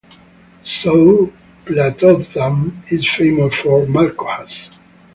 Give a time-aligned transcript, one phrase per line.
[0.63, 1.31] So
[1.63, 4.71] Plathottam is famous for malkohas.